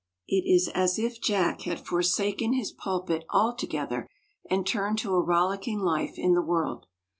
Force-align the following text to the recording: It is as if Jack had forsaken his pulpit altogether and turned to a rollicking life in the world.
It 0.27 0.51
is 0.51 0.67
as 0.69 0.97
if 0.97 1.21
Jack 1.21 1.61
had 1.61 1.85
forsaken 1.85 2.53
his 2.53 2.71
pulpit 2.71 3.23
altogether 3.29 4.09
and 4.49 4.65
turned 4.65 4.97
to 4.97 5.13
a 5.13 5.21
rollicking 5.21 5.77
life 5.77 6.17
in 6.17 6.33
the 6.33 6.41
world. 6.41 6.87